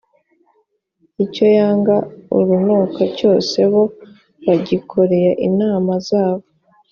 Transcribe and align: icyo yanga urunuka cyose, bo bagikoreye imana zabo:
icyo 1.25 1.45
yanga 1.57 1.95
urunuka 2.37 3.01
cyose, 3.17 3.57
bo 3.71 3.83
bagikoreye 4.45 5.31
imana 5.49 5.93
zabo: 6.07 6.45